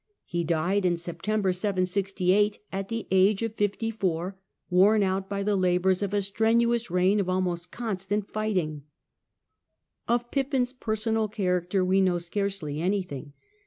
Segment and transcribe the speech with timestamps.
[0.25, 4.35] He died in September, 768, at the age of fifty four,
[4.67, 8.81] worn out by the labours of a strenuous reign of almost constant fighting.
[10.07, 13.33] Of Pippin's personal character we know scarcely anything.